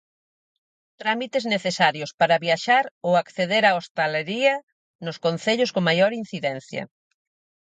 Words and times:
Trámites 1.01 1.43
necesarios 1.53 2.11
para 2.19 2.41
viaxar 2.45 2.85
ou 3.07 3.11
acceder 3.15 3.63
á 3.69 3.71
hostalería 3.79 4.53
nos 5.05 5.17
concellos 5.25 5.69
con 5.73 5.83
maior 5.89 6.11
incidencia. 6.21 6.83